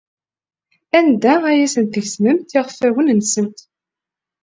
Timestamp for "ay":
1.49-1.59